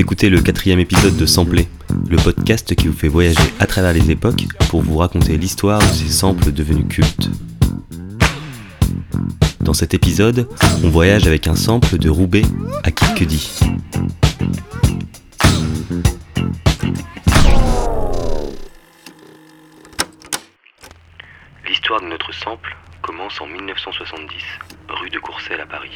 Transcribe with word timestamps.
Écoutez 0.00 0.30
le 0.30 0.40
quatrième 0.40 0.78
épisode 0.78 1.14
de 1.18 1.26
Sampler, 1.26 1.68
le 2.08 2.16
podcast 2.16 2.74
qui 2.74 2.88
vous 2.88 2.96
fait 2.96 3.06
voyager 3.06 3.52
à 3.58 3.66
travers 3.66 3.92
les 3.92 4.10
époques 4.10 4.46
pour 4.70 4.80
vous 4.80 4.96
raconter 4.96 5.36
l'histoire 5.36 5.78
de 5.78 5.92
ces 5.92 6.08
samples 6.08 6.52
devenus 6.52 6.86
cultes. 6.88 7.28
Dans 9.60 9.74
cet 9.74 9.92
épisode, 9.92 10.48
on 10.82 10.88
voyage 10.88 11.26
avec 11.26 11.46
un 11.48 11.54
sample 11.54 11.98
de 11.98 12.08
Roubaix 12.08 12.44
à 12.82 12.90
Kirkudi. 12.90 13.60
L'histoire 21.68 22.00
de 22.00 22.06
notre 22.06 22.32
sample 22.32 22.74
commence 23.02 23.38
en 23.38 23.46
1970, 23.46 24.42
rue 24.88 25.10
de 25.10 25.18
Courcelles 25.18 25.60
à 25.60 25.66
Paris. 25.66 25.92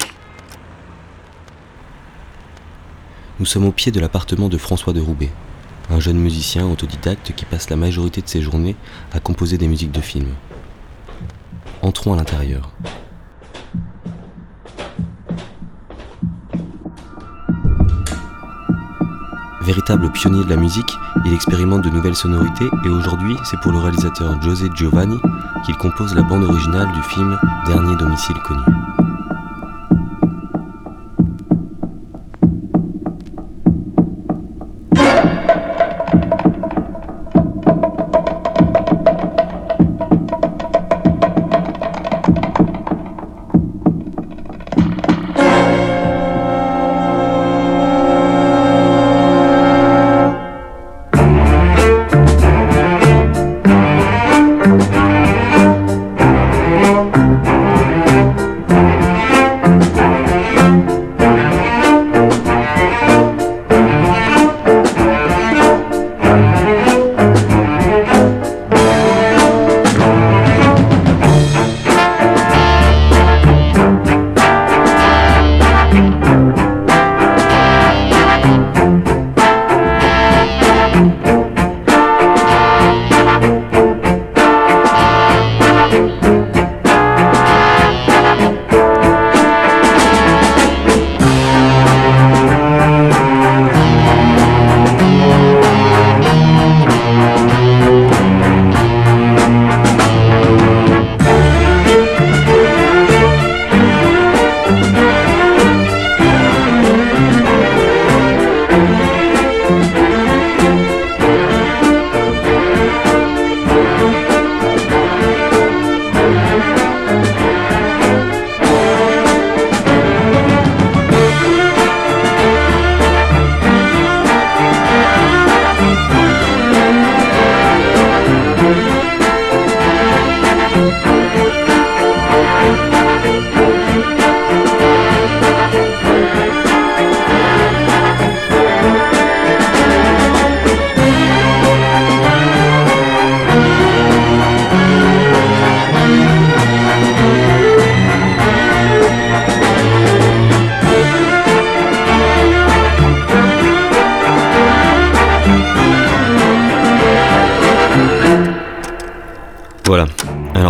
Nous 3.41 3.47
sommes 3.47 3.66
au 3.66 3.73
pied 3.73 3.91
de 3.91 3.98
l'appartement 3.98 4.48
de 4.48 4.56
François 4.56 4.93
de 4.93 5.01
Roubaix, 5.01 5.30
un 5.91 5.98
jeune 5.98 6.19
musicien 6.19 6.66
autodidacte 6.66 7.33
qui 7.34 7.45
passe 7.45 7.69
la 7.69 7.75
majorité 7.75 8.23
de 8.23 8.29
ses 8.29 8.41
journées 8.41 8.77
à 9.12 9.19
composer 9.19 9.59
des 9.59 9.66
musiques 9.66 9.91
de 9.91 10.01
films. 10.01 10.34
Entrons 11.83 12.12
à 12.12 12.16
l'intérieur. 12.16 12.70
Véritable 19.62 20.12
pionnier 20.12 20.45
de 20.45 20.51
la 20.51 20.56
musique, 20.56 20.95
il 21.25 21.33
expérimente 21.33 21.83
de 21.83 21.91
nouvelles 21.91 22.14
sonorités 22.14 22.69
et 22.84 22.89
aujourd'hui 22.89 23.34
c'est 23.45 23.58
pour 23.61 23.73
le 23.73 23.78
réalisateur 23.78 24.41
José 24.42 24.69
Giovanni 24.77 25.19
qu'il 25.67 25.77
compose 25.77 26.14
la 26.14 26.23
bande 26.23 26.45
originale 26.45 26.92
du 26.92 27.03
film 27.03 27.36
Dernier 27.67 27.97
domicile 27.97 28.36
connu. 28.45 28.83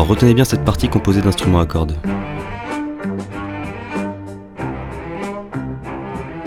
Alors 0.05 0.17
retenez 0.17 0.35
bien 0.35 0.45
cette 0.45 0.67
partie 0.67 0.91
composée 0.91 1.23
d'instruments 1.23 1.61
à 1.61 1.65
cordes. 1.65 1.97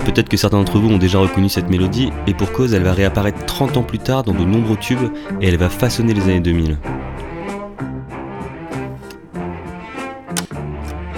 Peut-être 0.06 0.30
que 0.30 0.38
certains 0.38 0.60
d'entre 0.60 0.78
vous 0.78 0.94
ont 0.94 1.00
déjà 1.00 1.18
reconnu 1.18 1.50
cette 1.50 1.68
mélodie, 1.68 2.12
et 2.28 2.36
pour 2.36 2.52
cause, 2.52 2.76
elle 2.76 2.84
va 2.84 2.94
réapparaître 2.94 3.44
30 3.48 3.78
ans 3.78 3.82
plus 3.82 3.98
tard 3.98 4.22
dans 4.22 4.36
de 4.36 4.44
nombreux 4.44 4.78
tubes, 4.78 5.12
et 5.42 5.48
elle 5.48 5.58
va 5.58 5.70
façonner 5.70 6.14
les 6.14 6.22
années 6.26 6.40
2000. 6.40 6.78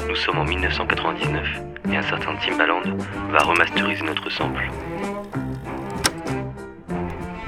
Nous 0.08 0.16
sommes 0.16 0.38
en 0.38 0.46
1999, 0.46 1.44
et 1.92 1.98
un 1.98 2.04
certain 2.04 2.38
Timbaland 2.38 2.96
va 3.34 3.40
remasteriser 3.40 4.06
notre 4.06 4.32
sample. 4.32 4.72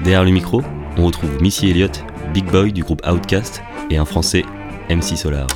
Derrière 0.00 0.24
le 0.24 0.32
micro, 0.32 0.60
on 0.98 1.06
retrouve 1.06 1.40
Missy 1.40 1.70
Elliott, 1.70 2.04
Big 2.34 2.44
Boy 2.44 2.74
du 2.74 2.82
groupe 2.82 3.00
Outcast, 3.10 3.62
et 3.88 3.96
un 3.96 4.04
français, 4.04 4.44
MC 4.92 5.16
Solar. 5.16 5.46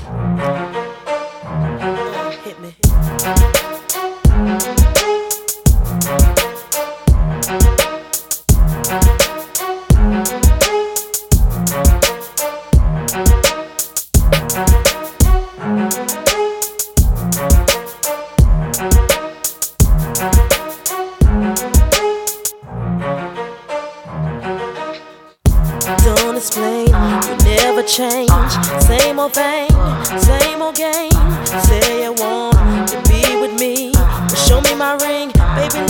Say 31.63 32.03
you 32.05 32.13
want 32.13 32.89
to 32.89 33.03
be 33.09 33.23
with 33.41 33.59
me. 33.59 33.93
But 33.93 34.35
show 34.37 34.61
me 34.61 34.75
my 34.75 34.95
ring, 34.97 35.33
baby, 35.57 35.81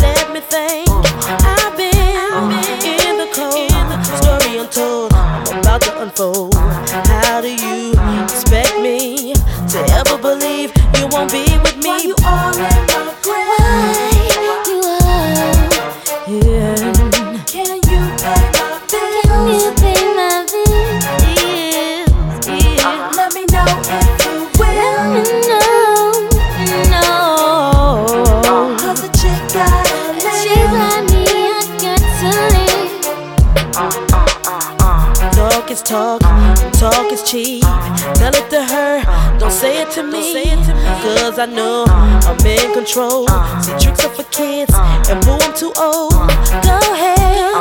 Talk 33.77 35.71
is 35.71 35.83
talk, 35.83 36.23
talk 36.73 37.13
is 37.13 37.23
cheap. 37.31 37.63
Tell 38.15 38.35
it 38.35 38.49
to 38.49 38.65
her, 38.65 39.03
don't 39.39 39.53
say 39.53 39.83
it 39.83 39.91
to 39.91 40.03
me. 40.03 40.33
Cause 41.03 41.39
I 41.39 41.45
know 41.45 41.85
I'm 41.87 42.39
in 42.47 42.73
control. 42.73 43.29
See, 43.61 43.77
tricks 43.79 44.03
are 44.07 44.15
for 44.15 44.25
kids, 44.33 44.73
and 44.75 45.23
boo, 45.27 45.33
I'm 45.33 45.55
too 45.55 45.75
old. 45.79 46.13
Go 46.65 46.81
ahead 46.95 47.53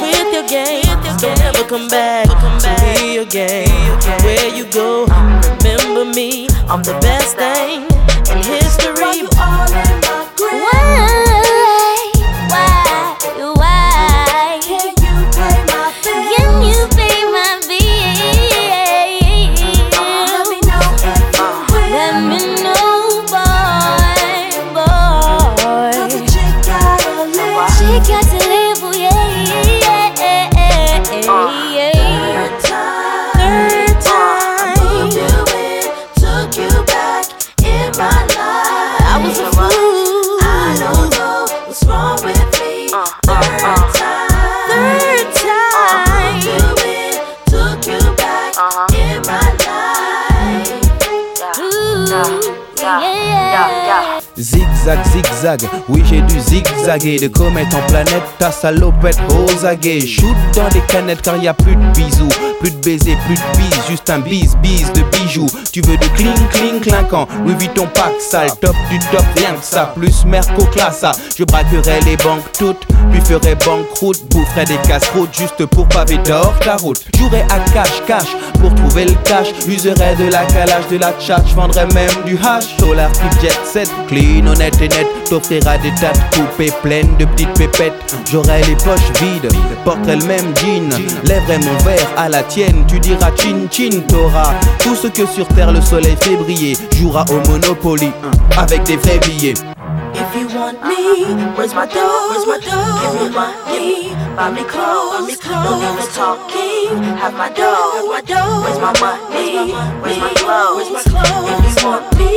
with 0.00 0.32
your 0.32 0.46
game. 0.46 0.84
Don't 1.18 1.40
ever 1.40 1.64
come 1.68 1.88
back 1.88 2.28
to 2.28 2.48
me 2.62 3.18
again. 3.18 3.66
Where 4.22 4.54
you 4.54 4.70
go, 4.70 5.06
remember 5.06 6.04
me, 6.04 6.46
I'm 6.68 6.84
the 6.84 6.96
best 7.02 7.36
thing. 7.36 7.95
Oui 55.88 56.02
j'ai 56.08 56.20
dû 56.22 56.40
zigzaguer 56.40 57.18
De 57.18 57.28
comète 57.28 57.72
en 57.74 57.86
planète, 57.88 58.22
ta 58.38 58.50
salopette 58.50 59.18
aguets 59.64 60.06
Shoot 60.06 60.36
dans 60.54 60.68
des 60.68 60.80
canettes 60.80 61.22
car 61.22 61.36
y 61.36 61.48
a 61.48 61.54
plus 61.54 61.76
de 61.76 61.92
bisous. 61.92 62.28
Plus 62.60 62.70
de 62.70 62.76
baisers, 62.76 63.18
plus 63.26 63.34
de 63.34 63.58
bises, 63.58 63.80
juste 63.88 64.08
un 64.10 64.18
bis 64.20 64.56
bis 64.62 64.90
de 64.92 65.02
bijoux. 65.12 65.46
Tu 65.72 65.80
veux 65.82 65.96
de 65.96 66.06
cling 66.16 66.48
cling 66.52 66.80
clinquant, 66.80 67.28
Louis 67.44 67.54
Vuitton 67.54 67.86
pack 67.94 68.12
sale 68.18 68.50
Top 68.60 68.74
du 68.90 68.98
top, 69.10 69.24
rien 69.36 69.52
que 69.52 69.64
ça, 69.64 69.92
plus 69.96 70.24
merco 70.24 70.64
classa. 70.66 71.12
Je 71.36 71.44
braquerai 71.44 72.00
les 72.06 72.16
banques 72.16 72.50
toutes, 72.58 72.86
puis 73.10 73.20
ferai 73.20 73.54
banqueroute. 73.56 74.26
Boufferai 74.30 74.64
des 74.64 74.78
casse-routes 74.88 75.36
juste 75.36 75.66
pour 75.66 75.86
paver 75.88 76.18
d'or 76.18 76.54
ta 76.60 76.76
route. 76.76 77.04
Jouerai 77.18 77.42
à 77.42 77.60
cash 77.72 78.02
cash 78.06 78.36
pour 78.60 78.74
trouver 78.74 79.04
le 79.04 79.14
cash. 79.24 79.48
Userai 79.68 80.16
de 80.16 80.30
la 80.30 80.44
calage, 80.46 80.88
de 80.90 80.96
la 80.96 81.12
tchatch, 81.12 81.54
vendrai 81.54 81.86
même 81.94 82.10
du 82.24 82.36
hash. 82.38 82.76
Solar 82.78 83.10
type 83.12 83.40
jet 83.42 83.58
set, 83.64 83.90
clean, 84.08 84.46
honnête 84.46 84.80
et 84.80 84.88
net 84.88 85.06
T'offrira 85.46 85.78
des 85.78 85.94
tas 85.94 86.12
coupées 86.34 86.72
pleines 86.82 87.16
de 87.18 87.24
petites 87.24 87.52
pépettes. 87.52 88.16
J'aurai 88.28 88.62
les 88.62 88.74
poches 88.74 89.12
vides, 89.20 89.48
porterai 89.84 90.16
le 90.16 90.24
même 90.24 90.52
jean 90.56 90.90
Lèverai 91.22 91.58
mon 91.58 91.76
verre 91.84 92.08
à 92.16 92.28
la 92.28 92.42
tienne, 92.42 92.84
tu 92.88 92.98
diras 92.98 93.30
chin 93.36 93.68
chin. 93.70 94.00
T'auras 94.08 94.54
tout 94.80 94.96
ce 94.96 95.06
que 95.06 95.24
sur 95.24 95.46
terre 95.46 95.70
le 95.70 95.80
soleil 95.80 96.16
fait 96.20 96.34
briller. 96.34 96.76
Jouera 96.96 97.24
au 97.30 97.48
Monopoly 97.48 98.10
avec 98.58 98.82
des 98.82 98.96
vrais 98.96 99.20
billets. 99.20 99.54
Buy 104.36 104.50
me 104.50 104.64
clothes. 104.66 106.75
Have 106.94 107.34
my 107.34 107.48
dough. 107.50 107.92
Have 107.96 108.06
my 108.06 108.20
dough. 108.22 108.62
Where's 108.62 108.78
my 108.78 108.92
money? 109.00 109.72
Where's 110.02 110.18
my 110.18 110.32
clothes? 110.34 110.90
Where's 110.90 110.92
my 110.92 111.02
clothes? 111.02 111.66
If 111.66 111.82
you 111.82 111.88
want 111.88 112.18
me, 112.18 112.32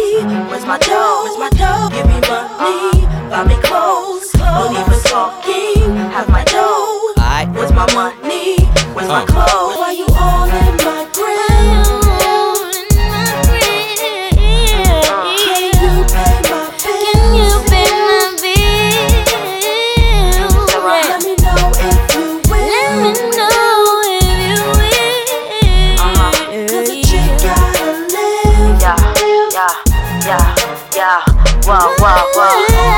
where's 0.49 0.65
my 0.65 0.77
dough? 0.79 1.21
Where's 1.23 1.37
my 1.37 1.49
dough? 1.49 1.89
Give 1.93 2.07
me 2.07 2.19
money, 2.27 3.05
buy 3.29 3.43
me 3.45 3.55
clothes. 3.61 4.33
No 4.35 4.71
need 4.73 4.85
for 4.85 4.99
talking. 5.07 5.95
Have 6.11 6.29
my 6.29 6.43
dough. 6.45 7.13
Where's 7.53 7.71
my 7.73 7.85
money? 7.93 8.57
Where's 8.93 9.07
my 9.07 9.25
clothes? 9.25 9.58
Yeah, 30.29 30.55
yeah. 30.95 31.23
Wow, 31.65 31.95
wow, 31.99 32.31
wow. 32.35 32.88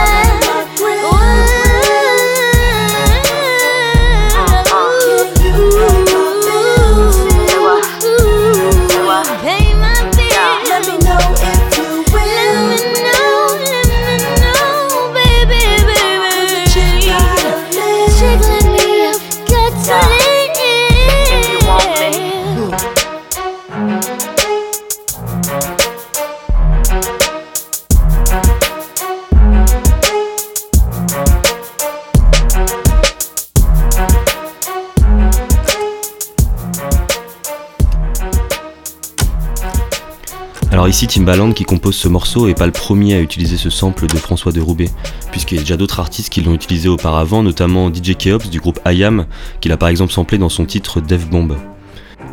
Alors 40.82 40.90
ici 40.90 41.06
Timbaland 41.06 41.52
qui 41.52 41.64
compose 41.64 41.96
ce 41.96 42.08
morceau 42.08 42.48
est 42.48 42.58
pas 42.58 42.66
le 42.66 42.72
premier 42.72 43.14
à 43.14 43.22
utiliser 43.22 43.56
ce 43.56 43.70
sample 43.70 44.08
de 44.08 44.18
François 44.18 44.52
de 44.52 44.60
Roubaix, 44.60 44.90
puisqu'il 45.30 45.58
y 45.58 45.60
a 45.60 45.62
déjà 45.62 45.78
d'autres 45.78 46.00
artistes 46.00 46.34
qui 46.34 46.42
l'ont 46.42 46.56
utilisé 46.56 46.90
auparavant, 46.90 47.44
notamment 47.44 47.94
DJ 47.94 48.16
Keops 48.18 48.50
du 48.50 48.60
groupe 48.60 48.80
IAM, 48.88 49.28
qu'il 49.60 49.72
a 49.74 49.78
par 49.78 49.90
exemple 49.90 50.12
samplé 50.12 50.40
dans 50.40 50.50
son 50.50 50.66
titre 50.66 51.00
Dev 51.00 51.28
Bomb. 51.28 51.56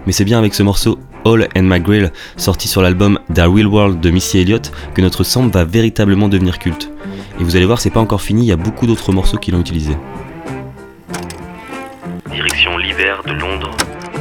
Mais 0.06 0.12
c'est 0.12 0.24
bien 0.24 0.38
avec 0.38 0.54
ce 0.54 0.62
morceau 0.62 0.98
All 1.26 1.46
and 1.58 1.64
My 1.64 1.78
Grill, 1.78 2.10
sorti 2.38 2.68
sur 2.68 2.80
l'album 2.80 3.18
The 3.34 3.40
Real 3.40 3.66
World 3.66 4.00
de 4.00 4.08
Missy 4.08 4.38
Elliott, 4.38 4.72
que 4.94 5.02
notre 5.02 5.24
sample 5.24 5.52
va 5.52 5.66
véritablement 5.66 6.30
devenir 6.30 6.58
culte. 6.58 6.90
Et 7.38 7.44
vous 7.44 7.54
allez 7.54 7.66
voir, 7.66 7.82
c'est 7.82 7.90
pas 7.90 8.00
encore 8.00 8.22
fini, 8.22 8.44
il 8.44 8.48
y 8.48 8.52
a 8.52 8.56
beaucoup 8.56 8.86
d'autres 8.86 9.12
morceaux 9.12 9.36
qui 9.36 9.50
l'ont 9.50 9.60
utilisé. 9.60 9.94
Direction 12.32 12.78
l'hiver 12.78 13.22
de 13.26 13.32
Londres, 13.32 13.76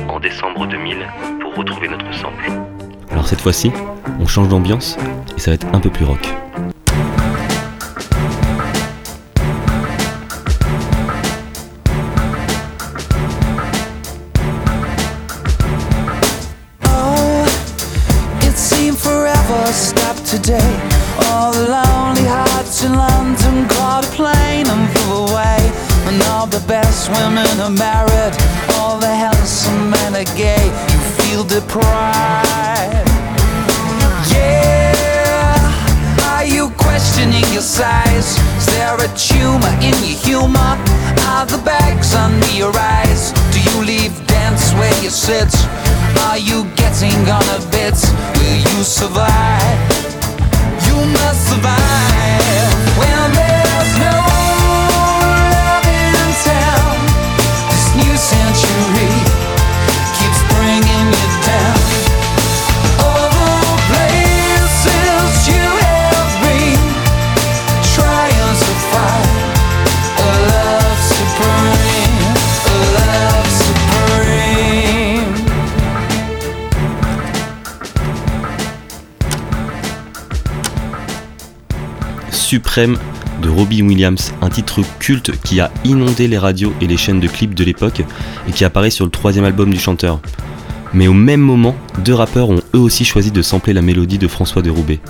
en 0.10 0.20
décembre 0.20 0.68
2000, 0.68 0.98
pour 1.40 1.56
retrouver 1.56 1.88
notre 1.88 2.14
sample. 2.14 2.52
Alors 3.18 3.28
cette 3.28 3.42
fois-ci, 3.42 3.72
on 4.20 4.28
change 4.28 4.48
d'ambiance 4.48 4.96
et 5.36 5.40
ça 5.40 5.50
va 5.50 5.56
être 5.56 5.66
un 5.74 5.80
peu 5.80 5.90
plus 5.90 6.06
rock. 6.06 6.20
Are 45.30 46.38
you 46.38 46.64
getting 46.78 47.12
on 47.30 47.44
a 47.50 47.60
bit? 47.70 47.96
Will 48.40 48.60
you 48.60 48.84
survive? 48.84 49.57
Suprême 82.48 82.98
de 83.42 83.50
Robbie 83.50 83.82
Williams, 83.82 84.32
un 84.42 84.50
titre 84.50 84.80
culte 85.00 85.38
qui 85.42 85.60
a 85.60 85.70
inondé 85.84 86.30
les 86.30 86.38
radios 86.38 86.72
et 86.80 86.88
les 86.88 86.96
chaînes 86.96 87.20
de 87.20 87.28
clips 87.28 87.54
de 87.54 87.66
l'époque 87.66 88.06
et 88.48 88.52
qui 88.54 88.64
apparaît 88.64 88.90
sur 88.90 89.04
le 89.04 89.12
troisième 89.12 89.44
album 89.44 89.70
du 89.70 89.78
chanteur. 89.78 90.22
Mais 90.94 91.10
au 91.10 91.14
même 91.14 91.42
moment, 91.42 91.76
deux 92.06 92.14
rappeurs 92.14 92.50
ont 92.50 92.62
eux 92.74 92.80
aussi 92.80 93.04
choisi 93.04 93.32
de 93.32 93.42
sampler 93.42 93.74
la 93.74 93.82
mélodie 93.82 94.18
de 94.18 94.30
François 94.30 94.62
de 94.62 94.70
Roubaix. 94.70 95.02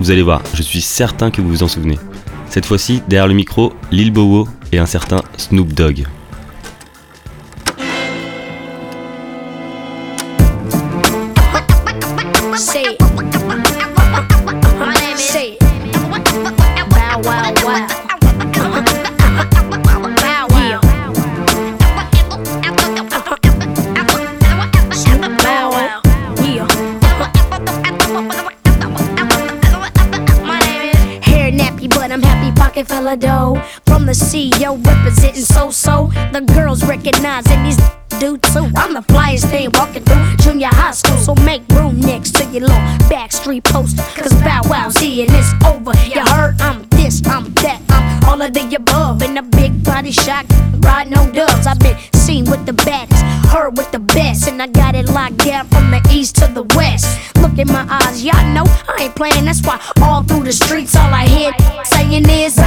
Vous 0.00 0.10
allez 0.10 0.20
voir, 0.20 0.42
je 0.52 0.60
suis 0.60 0.82
certain 0.82 1.30
que 1.30 1.40
vous 1.40 1.48
vous 1.48 1.62
en 1.62 1.68
souvenez. 1.68 1.98
Cette 2.50 2.66
fois-ci, 2.66 3.00
derrière 3.08 3.26
le 3.26 3.32
micro, 3.32 3.72
Lil 3.90 4.10
Bowo 4.10 4.46
et 4.70 4.78
un 4.78 4.84
certain 4.84 5.22
Snoop 5.38 5.72
Dogg. 5.72 6.04
From 33.12 34.06
the 34.06 34.12
CEO 34.12 34.82
representing 34.86 35.42
so 35.42 35.70
so. 35.70 36.06
The 36.32 36.40
girls 36.40 36.82
recognizing 36.82 37.62
these 37.62 37.76
do 38.18 38.38
too. 38.38 38.70
I'm 38.74 38.94
the 38.94 39.02
flyest 39.02 39.50
thing 39.50 39.68
walking 39.74 40.02
through 40.02 40.36
junior 40.38 40.68
high 40.68 40.92
school. 40.92 41.18
So 41.18 41.34
make 41.44 41.60
room 41.72 42.00
next 42.00 42.36
to 42.36 42.44
your 42.46 42.62
little 42.62 42.76
backstreet 43.12 43.64
poster. 43.64 44.02
Cause 44.18 44.32
Bow 44.40 44.62
Wow's 44.64 44.96
here 44.96 45.26
and 45.26 45.36
it's 45.36 45.52
over. 45.66 45.92
You 46.08 46.24
heard 46.32 46.58
I'm 46.62 46.84
this, 46.88 47.20
I'm 47.26 47.52
that, 47.60 47.82
I'm 47.90 48.24
all 48.24 48.40
of 48.40 48.54
the 48.54 48.76
above. 48.76 49.20
In 49.20 49.36
a 49.36 49.42
big 49.42 49.84
body 49.84 50.10
shot, 50.10 50.46
riding 50.80 51.12
on 51.18 51.32
dubs. 51.32 51.66
I've 51.66 51.78
been 51.80 51.98
seen 52.14 52.46
with 52.46 52.64
the 52.64 52.72
baddest, 52.72 53.22
heard 53.52 53.76
with 53.76 53.92
the 53.92 53.98
best. 53.98 54.48
And 54.48 54.62
I 54.62 54.68
got 54.68 54.94
it 54.94 55.10
locked 55.10 55.36
down 55.36 55.68
from 55.68 55.90
the 55.90 56.00
east 56.10 56.36
to 56.36 56.46
the 56.46 56.62
west. 56.76 57.06
Look 57.36 57.58
in 57.58 57.68
my 57.68 57.86
eyes, 57.90 58.24
y'all 58.24 58.46
know 58.54 58.64
I 58.88 59.02
ain't 59.02 59.16
playing. 59.16 59.44
That's 59.44 59.60
why 59.60 59.78
all 60.00 60.22
through 60.22 60.44
the 60.44 60.52
streets, 60.52 60.96
all 60.96 61.12
I 61.12 61.26
hear 61.26 61.52
saying 61.84 62.26
is 62.30 62.61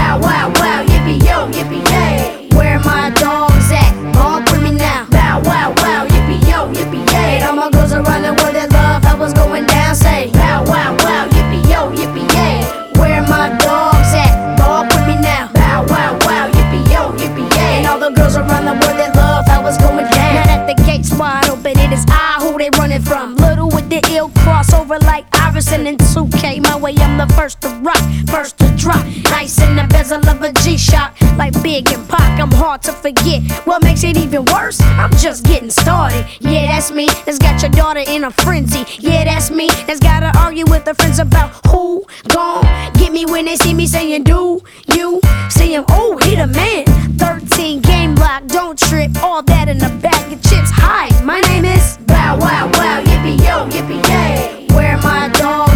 I'm 27.17 27.29
the 27.29 27.33
first 27.33 27.61
to 27.61 27.69
rock, 27.81 28.03
first 28.27 28.57
to 28.57 28.67
drop. 28.75 29.05
Nice 29.31 29.61
in 29.61 29.77
the 29.77 29.87
bezel 29.87 30.19
of 30.27 30.41
a 30.41 30.51
G-Shock, 30.51 31.15
like 31.37 31.53
Big 31.63 31.87
and 31.93 32.09
Pac. 32.09 32.41
I'm 32.41 32.51
hard 32.51 32.81
to 32.83 32.91
forget. 32.91 33.41
What 33.65 33.83
makes 33.83 34.03
it 34.03 34.17
even 34.17 34.43
worse? 34.43 34.81
I'm 34.81 35.11
just 35.11 35.45
getting 35.45 35.69
started. 35.69 36.27
Yeah, 36.41 36.67
that's 36.67 36.91
me. 36.91 37.07
That's 37.25 37.39
got 37.39 37.61
your 37.61 37.71
daughter 37.71 38.03
in 38.05 38.25
a 38.25 38.31
frenzy. 38.31 38.83
Yeah, 38.99 39.23
that's 39.23 39.49
me. 39.49 39.69
That's 39.87 40.01
gotta 40.01 40.37
argue 40.37 40.65
with 40.65 40.85
her 40.87 40.93
friends 40.93 41.19
about 41.19 41.51
who 41.67 42.03
gon' 42.27 42.65
get 42.95 43.13
me 43.13 43.25
when 43.25 43.45
they 43.45 43.55
see 43.55 43.73
me 43.73 43.87
saying 43.87 44.23
do 44.23 44.61
you 44.93 45.21
see 45.49 45.73
him? 45.73 45.85
Oh, 45.91 46.19
he 46.21 46.35
the 46.35 46.47
man. 46.47 46.83
13 47.17 47.79
game 47.79 48.15
lock, 48.15 48.45
don't 48.47 48.77
trip. 48.77 49.11
All 49.23 49.41
that 49.43 49.69
in 49.69 49.81
a 49.81 49.89
bag 50.01 50.33
of 50.33 50.41
chips. 50.43 50.69
Hi, 50.73 51.07
my 51.23 51.39
name 51.39 51.63
is 51.63 51.97
Bow 52.07 52.37
Wow 52.37 52.69
Wow. 52.73 53.01
Yippee 53.03 53.39
yo, 53.39 53.69
yippee 53.69 54.05
yay. 54.09 54.67
Where 54.75 54.97
my 54.97 55.29
dogs 55.29 55.74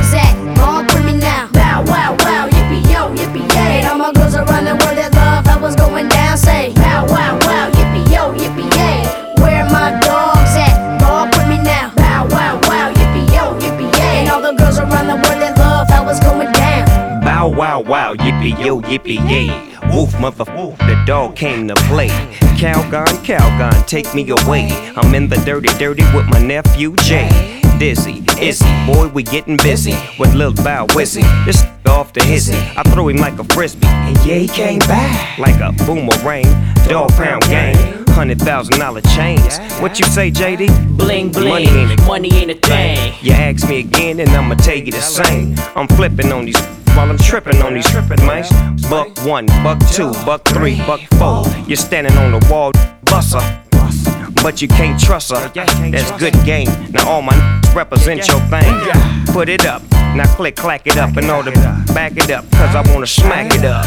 wow 17.59 17.81
wow, 17.81 18.13
yippee 18.13 18.57
yo, 18.65 18.79
yippee 18.79 19.19
yay. 19.29 19.49
Woof, 19.93 20.17
mother 20.17 20.45
woof, 20.55 20.77
the 20.77 20.95
dog 21.05 21.35
came 21.35 21.67
to 21.67 21.75
play. 21.91 22.07
Calgon, 22.57 23.13
Calgon, 23.25 23.85
take 23.85 24.15
me 24.15 24.29
away. 24.29 24.69
I'm 24.95 25.13
in 25.13 25.27
the 25.27 25.35
dirty, 25.43 25.67
dirty 25.77 26.03
with 26.15 26.25
my 26.27 26.41
nephew 26.41 26.95
Jay. 27.03 27.59
Dizzy, 27.79 28.21
Izzy, 28.41 28.65
boy, 28.85 29.07
we 29.07 29.23
getting 29.23 29.55
busy 29.55 29.95
with 30.19 30.33
Lil 30.35 30.53
Bow 30.53 30.85
Wizzy. 30.87 31.23
This 31.45 31.63
off 31.87 32.11
the 32.11 32.21
hizzy, 32.21 32.57
I 32.75 32.83
throw 32.91 33.07
him 33.07 33.15
like 33.15 33.39
a 33.39 33.43
frisbee, 33.45 33.87
and 33.87 34.17
yeah, 34.25 34.35
he 34.35 34.49
came 34.49 34.79
back 34.79 35.39
like 35.39 35.61
a 35.61 35.71
boomerang. 35.85 36.43
Dog 36.89 37.09
pound 37.11 37.43
gang, 37.43 37.77
hundred 38.09 38.41
thousand 38.41 38.79
dollar 38.79 38.99
chains. 38.99 39.59
What 39.79 39.97
you 39.97 40.05
say, 40.07 40.29
JD? 40.29 40.97
Bling 40.97 41.31
bling, 41.31 41.47
Money 41.47 41.67
ain't 41.67 41.99
a 42.01 42.05
money 42.05 42.33
ain't 42.33 42.51
a 42.51 42.55
thing. 42.55 43.13
You 43.21 43.31
ask 43.31 43.69
me 43.69 43.79
again, 43.79 44.19
and 44.19 44.29
I'ma 44.31 44.55
tell 44.55 44.75
you 44.75 44.91
the 44.91 44.99
same. 44.99 45.55
I'm 45.73 45.87
flipping 45.87 46.33
on 46.33 46.43
these 46.43 46.59
while 46.95 47.09
I'm 47.09 47.17
tripping 47.17 47.61
on 47.61 47.75
these 47.75 47.89
tripping 47.89 48.25
mice. 48.25 48.51
Buck 48.89 49.07
one, 49.25 49.45
buck 49.63 49.79
two, 49.93 50.11
buck 50.25 50.43
three, 50.49 50.77
buck 50.79 50.99
four. 51.17 51.45
You're 51.65 51.77
standing 51.77 52.17
on 52.17 52.37
the 52.37 52.45
wall, 52.51 52.73
busser. 53.05 53.68
But 54.41 54.61
you 54.61 54.67
can't 54.67 54.99
trust 54.99 55.31
her. 55.31 55.49
That's 55.49 56.11
good 56.19 56.33
game. 56.45 56.67
Now 56.91 57.09
all 57.09 57.21
my 57.21 57.61
represent 57.75 58.27
your 58.27 58.39
thing. 58.47 59.33
Put 59.33 59.49
it 59.49 59.65
up. 59.65 59.81
Now 60.15 60.25
click, 60.35 60.55
clack 60.55 60.87
it 60.87 60.97
up 60.97 61.17
and 61.17 61.29
all 61.29 61.43
the 61.43 61.51
back 61.93 62.17
it 62.17 62.31
up. 62.31 62.49
Cause 62.51 62.75
I 62.75 62.81
wanna 62.91 63.07
smack 63.07 63.53
it 63.53 63.65
up. 63.65 63.85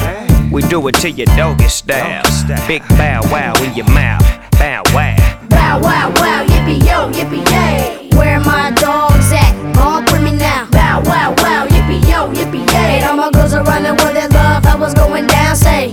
We 0.53 0.63
do 0.63 0.87
it 0.89 0.95
to 0.97 1.11
your 1.11 1.27
doggy 1.35 1.69
style. 1.69 2.23
Big 2.69 2.87
bow 2.91 3.23
wow 3.33 3.55
in 3.63 3.75
your 3.75 3.89
mouth. 3.91 4.23
Bow 4.53 4.83
wow. 4.93 5.17
Bow 5.49 5.81
wow 5.81 6.13
wow, 6.17 6.45
yippee 6.45 6.85
yo, 6.85 7.11
yippee 7.11 7.49
yay. 7.51 8.11
Where 8.17 8.39
my 8.41 8.71
dogs 8.73 9.33
at? 9.33 9.53
All 9.79 10.03
with 10.13 10.23
me 10.23 10.33
now. 10.37 10.69
Bow 10.71 11.03
wow 11.07 11.35
wow, 11.39 11.67
yippee 11.67 12.07
yo, 12.09 12.31
yippee 12.33 12.69
yay. 12.73 13.01
And 13.01 13.05
all 13.07 13.17
my 13.17 13.31
girls 13.31 13.55
around 13.55 13.85
the 13.85 13.95
world 13.95 14.15
that 14.17 14.31
love 14.33 14.65
how 14.65 14.79
what's 14.79 14.95
going 14.95 15.27
down. 15.27 15.57
Say 15.57 15.91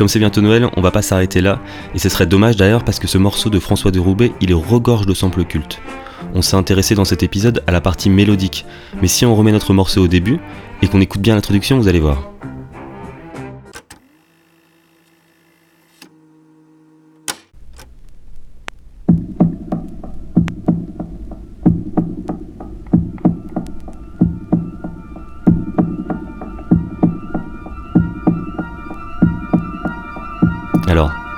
comme 0.00 0.08
c'est 0.08 0.18
bientôt 0.18 0.40
Noël, 0.40 0.66
on 0.78 0.80
va 0.80 0.92
pas 0.92 1.02
s'arrêter 1.02 1.42
là, 1.42 1.60
et 1.94 1.98
ce 1.98 2.08
serait 2.08 2.24
dommage 2.24 2.56
d'ailleurs 2.56 2.86
parce 2.86 2.98
que 2.98 3.06
ce 3.06 3.18
morceau 3.18 3.50
de 3.50 3.58
François 3.58 3.90
de 3.90 3.98
Roubaix, 4.00 4.32
il 4.40 4.54
regorge 4.54 5.04
de 5.04 5.12
samples 5.12 5.44
cultes. 5.44 5.78
On 6.32 6.40
s'est 6.40 6.56
intéressé 6.56 6.94
dans 6.94 7.04
cet 7.04 7.22
épisode 7.22 7.62
à 7.66 7.70
la 7.70 7.82
partie 7.82 8.08
mélodique, 8.08 8.64
mais 9.02 9.08
si 9.08 9.26
on 9.26 9.36
remet 9.36 9.52
notre 9.52 9.74
morceau 9.74 10.02
au 10.02 10.08
début, 10.08 10.40
et 10.80 10.88
qu'on 10.88 11.02
écoute 11.02 11.20
bien 11.20 11.34
l'introduction, 11.34 11.76
vous 11.76 11.86
allez 11.86 12.00
voir. 12.00 12.32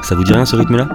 Ça 0.02 0.14
vous 0.14 0.24
dit 0.24 0.32
rien 0.32 0.44
ce 0.44 0.56
rythme-là? 0.56 0.88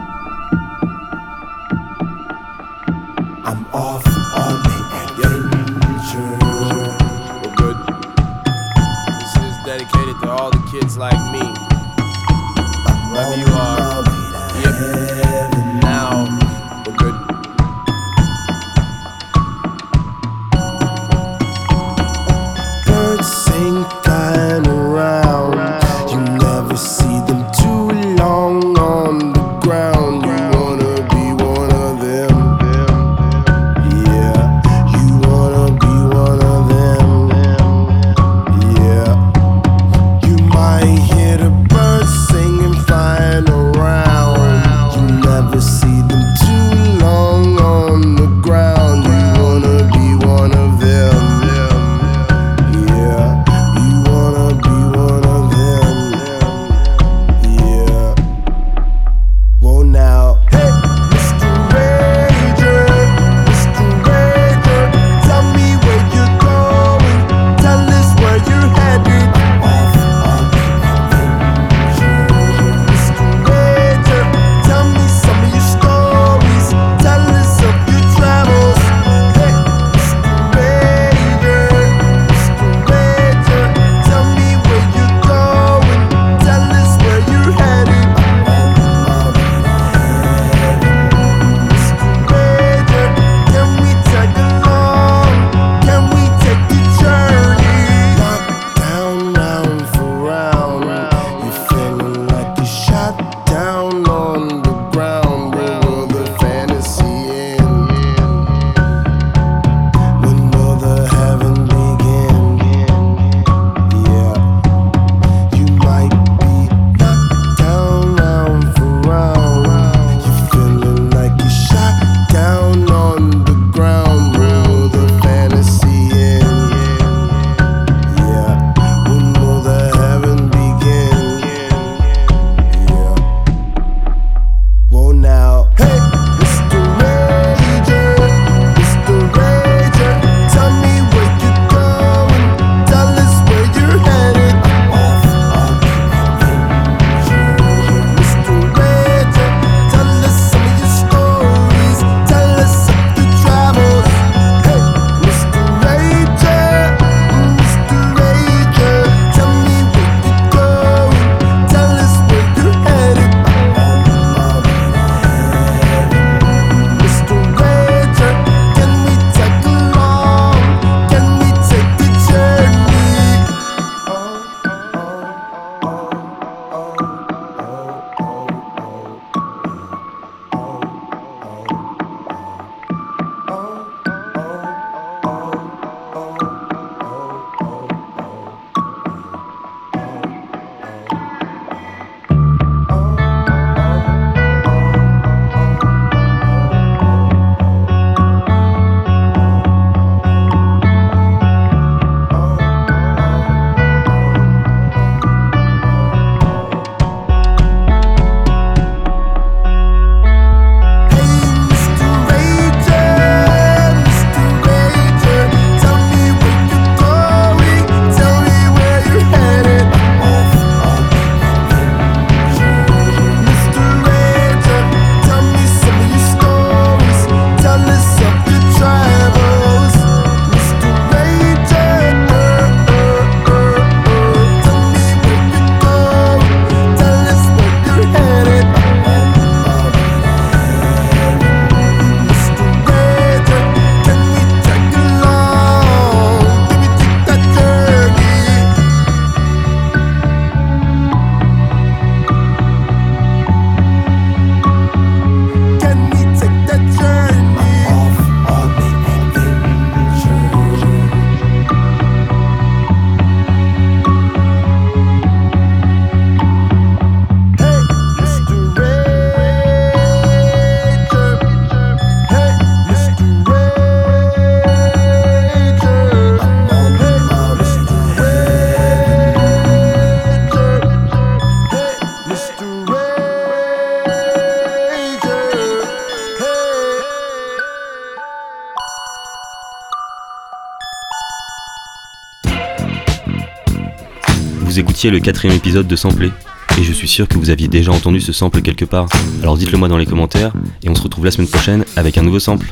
Écoutiez 294.80 295.10
le 295.10 295.20
quatrième 295.20 295.56
épisode 295.56 295.88
de 295.88 295.96
Samplé. 295.96 296.32
Et 296.78 296.84
je 296.84 296.94
suis 296.94 297.08
sûr 297.08 297.28
que 297.28 297.38
vous 297.38 297.50
aviez 297.50 297.68
déjà 297.68 297.92
entendu 297.92 298.22
ce 298.22 298.32
sample 298.32 298.62
quelque 298.62 298.86
part. 298.86 299.08
Alors 299.42 299.58
dites-le 299.58 299.78
moi 299.78 299.88
dans 299.88 299.98
les 299.98 300.06
commentaires, 300.06 300.54
et 300.84 300.90
on 300.90 300.96
se 300.96 301.02
retrouve 301.02 301.26
la 301.26 301.32
semaine 301.32 301.48
prochaine 301.48 301.86
avec 301.96 302.18
un 302.18 302.22
nouveau 302.22 302.40
sample. 302.40 302.72